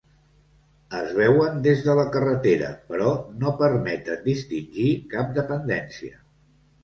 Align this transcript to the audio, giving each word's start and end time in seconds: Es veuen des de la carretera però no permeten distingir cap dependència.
Es 0.99 1.11
veuen 1.17 1.59
des 1.67 1.83
de 1.87 1.95
la 1.99 2.05
carretera 2.15 2.71
però 2.93 3.11
no 3.43 3.53
permeten 3.59 4.25
distingir 4.31 4.87
cap 5.15 5.33
dependència. 5.39 6.19